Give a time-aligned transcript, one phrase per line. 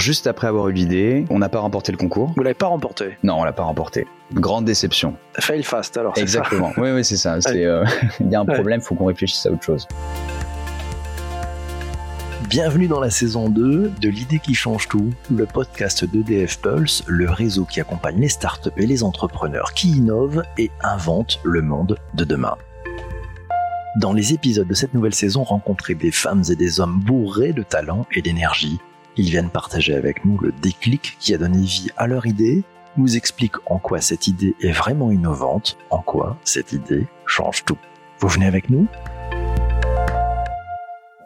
[0.00, 2.32] Juste après avoir eu l'idée, on n'a pas remporté le concours.
[2.34, 4.06] Vous l'avez pas remporté Non, on l'a pas remporté.
[4.32, 5.14] Grande déception.
[5.38, 6.14] Fail fast alors.
[6.16, 6.72] c'est Exactement.
[6.78, 7.38] oui, oui, c'est ça.
[7.42, 7.84] C'est, euh,
[8.20, 9.86] Il y a un problème, faut qu'on réfléchisse à autre chose.
[12.48, 17.28] Bienvenue dans la saison 2 de l'idée qui change tout, le podcast d'EDF Pulse, le
[17.28, 22.24] réseau qui accompagne les startups et les entrepreneurs qui innovent et inventent le monde de
[22.24, 22.56] demain.
[24.00, 27.62] Dans les épisodes de cette nouvelle saison, rencontrez des femmes et des hommes bourrés de
[27.62, 28.80] talent et d'énergie.
[29.16, 32.62] Ils viennent partager avec nous le déclic qui a donné vie à leur idée,
[32.96, 37.78] nous expliquent en quoi cette idée est vraiment innovante, en quoi cette idée change tout.
[38.18, 38.86] Vous venez avec nous?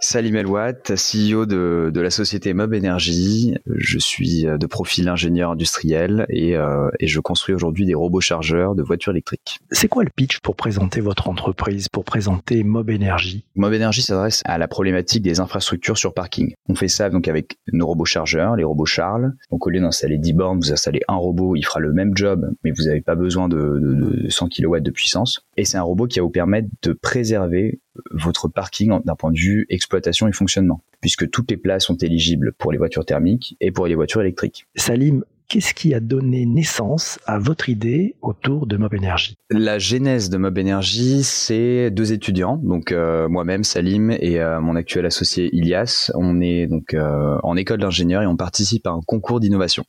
[0.04, 3.54] Salim Elouat, CEO de, de la société Mob Energy.
[3.66, 8.74] Je suis de profil ingénieur industriel et, euh, et je construis aujourd'hui des robots chargeurs
[8.74, 9.60] de voitures électriques.
[9.70, 13.44] C'est quoi le pitch pour présenter votre entreprise, pour présenter Mob Energy?
[13.54, 16.52] Mob Energy s'adresse à la problématique des infrastructures sur parking.
[16.68, 19.32] On fait ça donc avec nos robots chargeurs, les robots Charles.
[19.50, 22.46] Donc au lieu d'installer 10 bornes, vous installez un robot, il fera le même job,
[22.62, 25.46] mais vous n'avez pas besoin de, de, de 100 kW de puissance.
[25.56, 27.80] Et c'est un robot qui va vous permettre de préserver
[28.10, 32.52] votre parking d'un point de vue exploitation et fonctionnement, puisque toutes les places sont éligibles
[32.52, 34.66] pour les voitures thermiques et pour les voitures électriques.
[34.74, 40.30] Salim, qu'est-ce qui a donné naissance à votre idée autour de Mob Energy La genèse
[40.30, 45.54] de Mob Energy, c'est deux étudiants, donc euh, moi-même Salim et euh, mon actuel associé
[45.54, 46.10] Ilias.
[46.14, 49.84] On est donc euh, en école d'ingénieur et on participe à un concours d'innovation.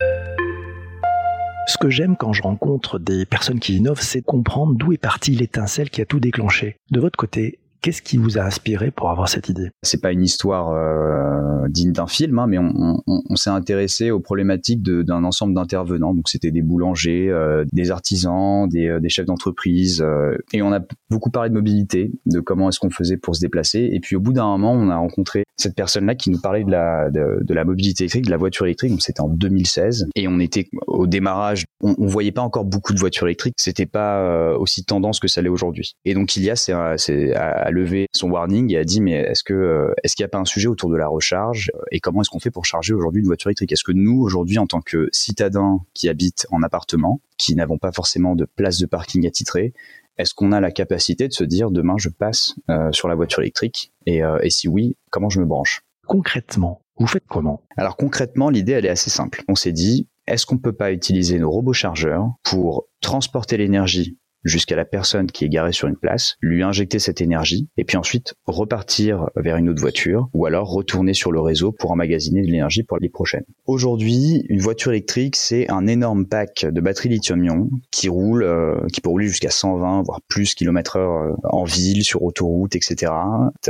[1.67, 5.31] Ce que j'aime quand je rencontre des personnes qui innovent, c'est comprendre d'où est partie
[5.31, 6.77] l'étincelle qui a tout déclenché.
[6.91, 9.69] De votre côté, Qu'est-ce qui vous a inspiré pour avoir cette idée?
[9.83, 14.81] C'est pas une histoire euh, digne d'un film, hein, mais on, s'est intéressé aux problématiques
[14.81, 16.15] d'un ensemble d'intervenants.
[16.15, 20.73] Donc c'était des boulangers, euh, des artisans, des, euh, des chefs d'entreprise, euh, et on
[20.73, 20.79] a
[21.11, 23.87] beaucoup parlé de mobilité, de comment est-ce qu'on faisait pour se déplacer.
[23.93, 26.71] Et puis au bout d'un moment, on a rencontré cette personne-là qui nous parlait de
[26.71, 28.91] la de, la mobilité électrique, de la voiture électrique.
[28.91, 31.65] Donc c'était en 2016, et on était au démarrage.
[31.81, 33.55] On, voyait pas encore beaucoup de voitures électriques.
[33.57, 35.93] C'était pas euh, aussi tendance que ça l'est aujourd'hui.
[36.05, 39.53] Et donc Ilias c'est c'est à levé son warning et a dit mais est-ce que
[39.53, 41.71] euh, est-ce qu'il n'y a pas un sujet autour de la recharge?
[41.91, 43.71] Et comment est-ce qu'on fait pour charger aujourd'hui une voiture électrique?
[43.71, 47.91] Est-ce que nous aujourd'hui en tant que citadins qui habitent en appartement, qui n'avons pas
[47.91, 49.73] forcément de place de parking attitrée,
[50.17, 53.41] est-ce qu'on a la capacité de se dire demain je passe euh, sur la voiture
[53.41, 55.81] électrique et, euh, et si oui, comment je me branche?
[56.07, 57.63] Concrètement, vous faites comment?
[57.77, 59.43] Alors concrètement, l'idée elle est assez simple.
[59.47, 64.75] On s'est dit est-ce qu'on peut pas utiliser nos robots chargeurs pour transporter l'énergie jusqu'à
[64.75, 68.35] la personne qui est garée sur une place, lui injecter cette énergie, et puis ensuite
[68.45, 72.83] repartir vers une autre voiture, ou alors retourner sur le réseau pour emmagasiner de l'énergie
[72.83, 73.43] pour les prochaines.
[73.65, 79.01] Aujourd'hui, une voiture électrique, c'est un énorme pack de batteries lithium-ion qui roule, euh, qui
[79.01, 83.11] peut rouler jusqu'à 120, voire plus km heure en ville, sur autoroute, etc.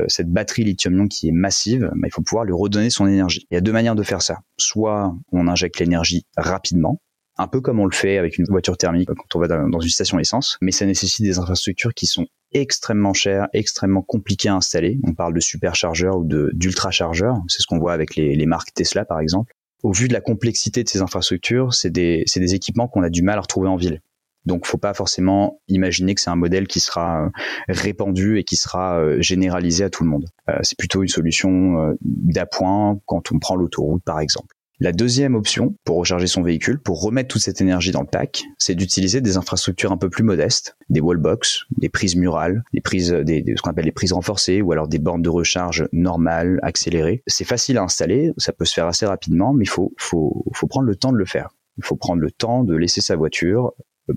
[0.07, 3.47] Cette batterie lithium-ion qui est massive, bah, il faut pouvoir lui redonner son énergie.
[3.49, 4.39] Il y a deux manières de faire ça.
[4.57, 6.99] Soit on injecte l'énergie rapidement,
[7.37, 9.89] un peu comme on le fait avec une voiture thermique quand on va dans une
[9.89, 14.99] station essence, mais ça nécessite des infrastructures qui sont extrêmement chères, extrêmement compliquées à installer.
[15.03, 19.19] On parle de superchargeurs ou d'ultrachargeurs, c'est ce qu'on voit avec les, marques Tesla par
[19.19, 19.53] exemple.
[19.83, 23.37] Au vu de la complexité de ces infrastructures, c'est des, équipements qu'on a du mal
[23.37, 24.01] à retrouver en ville.
[24.45, 27.29] Donc, faut pas forcément imaginer que c'est un modèle qui sera
[27.67, 30.27] répandu et qui sera généralisé à tout le monde.
[30.49, 34.54] Euh, c'est plutôt une solution d'appoint quand on prend l'autoroute, par exemple.
[34.81, 38.43] La deuxième option pour recharger son véhicule, pour remettre toute cette énergie dans le pack,
[38.57, 43.11] c'est d'utiliser des infrastructures un peu plus modestes, des wallbox, des prises murales, des prises,
[43.11, 46.59] des, des, ce qu'on appelle les prises renforcées, ou alors des bornes de recharge normales,
[46.61, 47.23] accélérées.
[47.25, 50.67] C'est facile à installer, ça peut se faire assez rapidement, mais il faut, faut, faut
[50.67, 51.49] prendre le temps de le faire.
[51.77, 53.73] Il faut prendre le temps de laisser sa voiture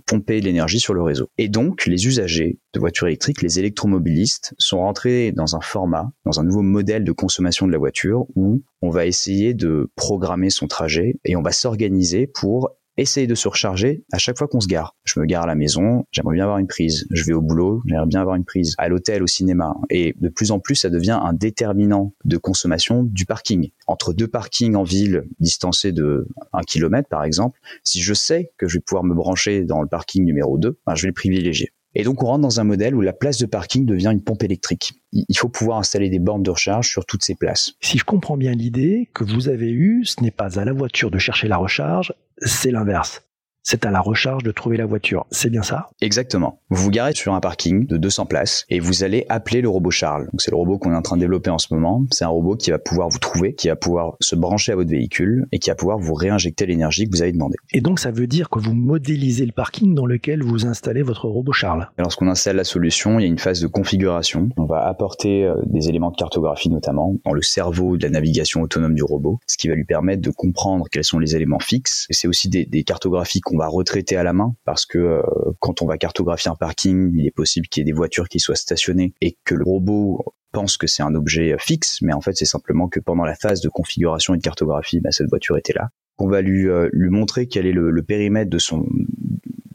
[0.06, 1.30] pomper l'énergie sur le réseau.
[1.38, 6.40] Et donc, les usagers de voitures électriques, les électromobilistes, sont rentrés dans un format, dans
[6.40, 10.66] un nouveau modèle de consommation de la voiture où on va essayer de programmer son
[10.66, 14.66] trajet et on va s'organiser pour essayer de se recharger à chaque fois qu'on se
[14.66, 14.96] gare.
[15.04, 17.06] Je me gare à la maison, j'aimerais bien avoir une prise.
[17.10, 18.74] Je vais au boulot, j'aimerais bien avoir une prise.
[18.78, 19.74] À l'hôtel, au cinéma.
[19.90, 23.70] Et de plus en plus, ça devient un déterminant de consommation du parking.
[23.86, 28.68] Entre deux parkings en ville, distancés de un kilomètre par exemple, si je sais que
[28.68, 31.72] je vais pouvoir me brancher dans le parking numéro 2, ben, je vais le privilégier.
[31.94, 34.42] Et donc on rentre dans un modèle où la place de parking devient une pompe
[34.42, 34.92] électrique.
[35.12, 37.72] Il faut pouvoir installer des bornes de recharge sur toutes ces places.
[37.80, 41.10] Si je comprends bien l'idée que vous avez eue, ce n'est pas à la voiture
[41.10, 43.27] de chercher la recharge, c'est l'inverse.
[43.70, 45.26] C'est à la recharge de trouver la voiture.
[45.30, 45.90] C'est bien ça?
[46.00, 46.62] Exactement.
[46.70, 49.90] Vous vous garez sur un parking de 200 places et vous allez appeler le robot
[49.90, 50.24] Charles.
[50.32, 52.02] Donc c'est le robot qu'on est en train de développer en ce moment.
[52.10, 54.88] C'est un robot qui va pouvoir vous trouver, qui va pouvoir se brancher à votre
[54.88, 57.56] véhicule et qui va pouvoir vous réinjecter l'énergie que vous avez demandé.
[57.74, 61.28] Et donc ça veut dire que vous modélisez le parking dans lequel vous installez votre
[61.28, 61.90] robot Charles?
[61.98, 64.48] Lorsqu'on installe la solution, il y a une phase de configuration.
[64.56, 68.62] On va apporter euh, des éléments de cartographie notamment dans le cerveau de la navigation
[68.62, 72.06] autonome du robot, ce qui va lui permettre de comprendre quels sont les éléments fixes.
[72.08, 75.22] C'est aussi des, des cartographies qu'on va retraiter à la main parce que euh,
[75.60, 78.40] quand on va cartographier un parking, il est possible qu'il y ait des voitures qui
[78.40, 82.32] soient stationnées et que le robot pense que c'est un objet fixe, mais en fait
[82.34, 85.74] c'est simplement que pendant la phase de configuration et de cartographie, bah, cette voiture était
[85.74, 85.90] là.
[86.18, 88.86] On va lui, euh, montrer quel est le, périmètre de son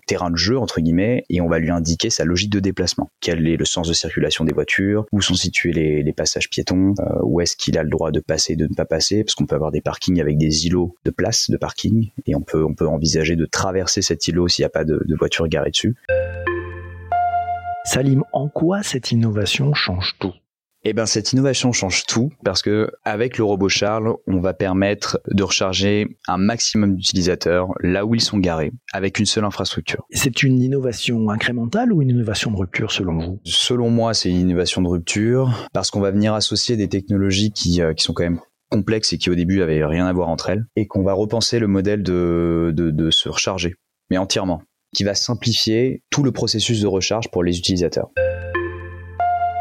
[0.06, 3.12] terrain de jeu entre guillemets et on va lui indiquer sa logique de déplacement.
[3.22, 7.04] Quel est le sens de circulation des voitures, où sont situés les, passages piétons, euh,
[7.24, 9.48] où est-ce qu'il a le droit de passer et de ne pas passer, parce qu'on
[9.48, 12.76] peut avoir des parkings avec des îlots de place de parking et on peut on
[12.76, 15.96] peut envisager de traverser cet îlot s'il n'y a pas de, de voiture garée dessus.
[17.86, 20.34] Salim, en quoi cette innovation change tout?
[20.86, 25.20] Eh ben cette innovation change tout parce que avec le robot Charles, on va permettre
[25.30, 30.06] de recharger un maximum d'utilisateurs là où ils sont garés avec une seule infrastructure.
[30.12, 33.40] C'est une innovation incrémentale ou une innovation de rupture selon vous?
[33.46, 37.82] Selon moi, c'est une innovation de rupture parce qu'on va venir associer des technologies qui,
[37.82, 38.40] euh, qui sont quand même
[38.70, 41.60] complexes et qui au début avaient rien à voir entre elles et qu'on va repenser
[41.60, 43.76] le modèle de, de, de se recharger
[44.10, 44.62] mais entièrement
[44.94, 48.12] qui va simplifier tout le processus de recharge pour les utilisateurs.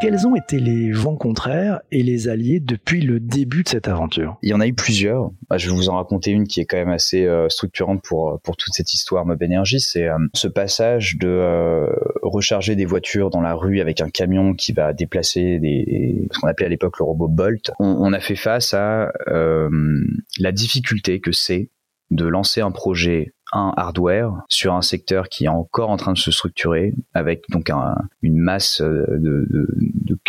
[0.02, 4.36] Quels ont été les vents contraires et les alliés depuis le début de cette aventure?
[4.42, 5.30] Il y en a eu plusieurs.
[5.48, 8.40] Bah, je vais vous en raconter une qui est quand même assez euh, structurante pour
[8.42, 9.78] pour toute cette histoire Mob Energy.
[9.78, 11.86] C'est euh, ce passage de euh,
[12.20, 16.66] recharger des voitures dans la rue avec un camion qui va déplacer ce qu'on appelait
[16.66, 17.70] à l'époque le robot Bolt.
[17.78, 21.70] On, a fait face à la difficulté que c'est
[22.10, 26.18] de lancer un projet un hardware sur un secteur qui est encore en train de
[26.18, 29.46] se structurer avec donc un, une masse euh, de,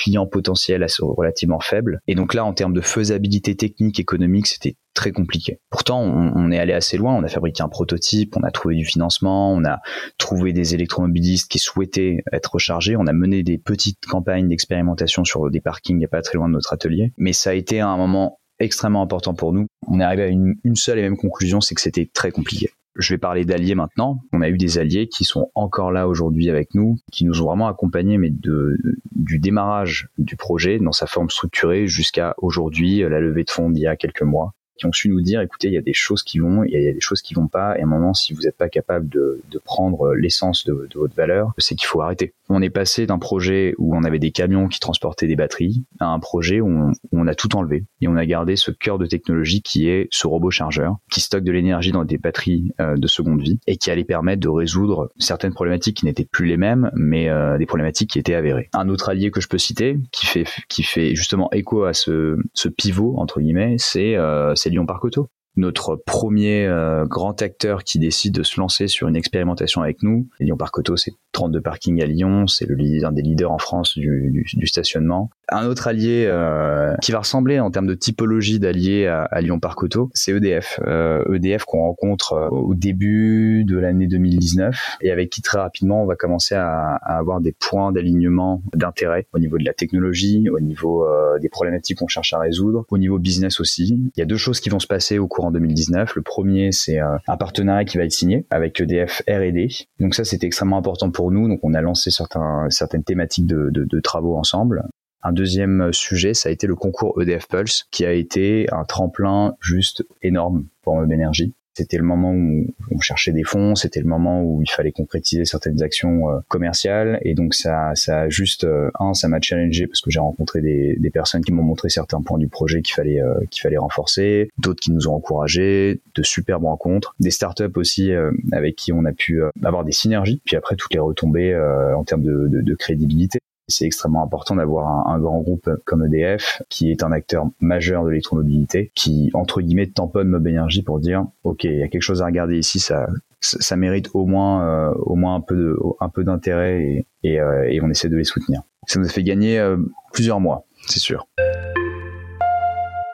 [0.03, 2.01] clients potentiels assez relativement faible.
[2.07, 5.59] Et donc là, en termes de faisabilité technique, économique, c'était très compliqué.
[5.69, 7.15] Pourtant, on, est allé assez loin.
[7.15, 9.79] On a fabriqué un prototype, on a trouvé du financement, on a
[10.17, 12.95] trouvé des électromobilistes qui souhaitaient être rechargés.
[12.95, 16.37] On a mené des petites campagnes d'expérimentation sur des parkings, il n'y a pas très
[16.37, 17.13] loin de notre atelier.
[17.17, 19.67] Mais ça a été un moment extrêmement important pour nous.
[19.87, 22.69] On est arrivé à une, une seule et même conclusion, c'est que c'était très compliqué.
[22.95, 24.21] Je vais parler d'alliés maintenant.
[24.31, 27.45] On a eu des alliés qui sont encore là aujourd'hui avec nous, qui nous ont
[27.45, 33.43] vraiment accompagnés, mais du démarrage du projet dans sa forme structurée jusqu'à aujourd'hui, la levée
[33.43, 35.77] de fonds d'il y a quelques mois qui ont su nous dire écoutez il y
[35.77, 37.83] a des choses qui vont il y a des choses qui vont pas et à
[37.83, 41.87] un moment si vous n'êtes pas capable de, prendre l'essence de, votre valeur c'est qu'il
[41.87, 42.33] faut arrêter.
[42.49, 46.07] On est passé d'un projet où on avait des camions qui transportaient des batteries à
[46.07, 49.61] un projet où on, a tout enlevé et on a gardé ce cœur de technologie
[49.61, 53.41] qui est ce robot chargeur qui stocke de l'énergie dans des batteries euh, de seconde
[53.41, 57.29] vie et qui allait permettre de résoudre certaines problématiques qui n'étaient plus les mêmes mais
[57.29, 58.69] euh, des problématiques qui étaient avérées.
[58.73, 63.15] Un autre allié que je peux citer qui fait justement écho à ce, ce pivot
[63.17, 65.27] entre guillemets c'est euh, c'est Lyon Parc Auto.
[65.55, 70.27] Notre premier euh, grand acteur qui décide de se lancer sur une expérimentation avec nous,
[70.39, 72.75] Lyon Parc Auto, c'est 32 parkings à Lyon, c'est le
[73.05, 75.29] un des leaders en France du stationnement.
[75.53, 79.59] Un autre allié euh, qui va ressembler en termes de typologie d'allié à, à, Lyon
[79.59, 80.79] Parc Auto, c'est EDF.
[80.87, 86.01] Euh, EDF qu'on rencontre euh, au début de l'année 2019 et avec qui très rapidement
[86.01, 90.59] on va commencer à, avoir des points d'alignement d'intérêt au niveau de la technologie, au
[90.59, 94.11] niveau euh, des problématiques qu'on cherche à résoudre, au niveau business aussi.
[94.15, 96.15] Il y a deux choses qui vont se passer au cours en 2019.
[96.15, 99.67] Le premier, c'est euh, un partenariat qui va être signé avec EDF R&D.
[99.99, 101.47] Donc ça, c'était extrêmement important pour nous.
[101.47, 104.83] Donc on a lancé certains, certaines thématiques de, de, de travaux ensemble.
[105.23, 109.55] Un deuxième sujet, ça a été le concours EDF Pulse, qui a été un tremplin
[109.61, 111.53] juste énorme pour Mob Energy.
[111.75, 115.43] C'était le moment où on cherchait des fonds, c'était le moment où il fallait concrétiser
[115.43, 119.87] certaines actions euh, commerciales, et donc ça, ça a juste euh, un, ça m'a challengé
[119.87, 123.21] parce que j'ai rencontré des, personnes qui m'ont montré certains points du projet qu'il fallait
[123.21, 128.11] euh, qu'il fallait renforcer, d'autres qui nous ont encouragés, de superbes rencontres, des startups aussi
[128.51, 131.55] avec qui on a pu avoir des synergies, puis après toutes les retombées
[131.95, 133.39] en termes de crédibilité.
[133.67, 138.09] C'est extrêmement important d'avoir un, grand groupe comme EDF, qui est un acteur majeur de
[138.09, 142.21] l'électromobilité, qui, entre guillemets, tamponne Mob Energy pour dire, OK, il y a quelque chose
[142.21, 143.07] à regarder ici, ça,
[143.39, 147.39] ça, mérite au moins, euh, au moins un peu de, un peu d'intérêt et, et,
[147.39, 148.61] euh, et, on essaie de les soutenir.
[148.85, 149.77] Ça nous a fait gagner euh,
[150.11, 151.27] plusieurs mois, c'est sûr.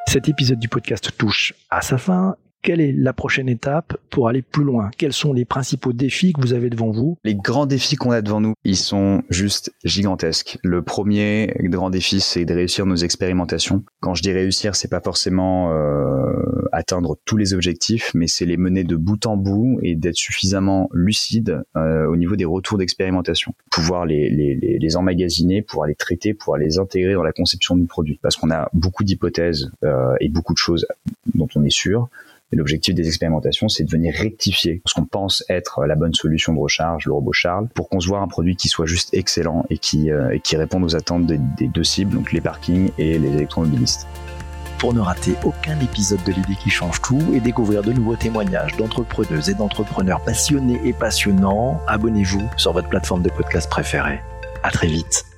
[0.07, 4.41] Cet épisode du podcast touche à sa fin quelle est la prochaine étape pour aller
[4.41, 4.91] plus loin?
[4.97, 7.17] Quels sont les principaux défis que vous avez devant vous?
[7.23, 10.57] Les grands défis qu'on a devant nous, ils sont juste gigantesques.
[10.63, 13.83] Le premier grand défi, c'est de réussir nos expérimentations.
[14.01, 18.57] Quand je dis réussir, c'est pas forcément euh, atteindre tous les objectifs, mais c'est les
[18.57, 23.53] mener de bout en bout et d'être suffisamment lucide euh, au niveau des retours d'expérimentation.
[23.71, 28.19] Pouvoir les, emmagasiner, pouvoir les traiter, pouvoir les intégrer dans la conception du produit.
[28.21, 30.85] Parce qu'on a beaucoup d'hypothèses euh, et beaucoup de choses
[31.33, 32.09] dont on est sûr
[32.57, 36.59] l'objectif des expérimentations, c'est de venir rectifier ce qu'on pense être la bonne solution de
[36.59, 40.37] recharge, le robot Charles, pour voit un produit qui soit juste excellent et qui, euh,
[40.53, 44.07] réponde aux attentes des, des deux cibles, donc les parkings et les électromobilistes
[44.79, 48.77] pour ne rater aucun épisode de l'idée qui change tout et découvrir de nouveaux témoignages
[48.77, 54.21] d'entrepreneuses et d'entrepreneurs passionnés et passionnants, abonnez-vous sur votre plateforme de podcast préférée.
[54.63, 55.28] À très vite.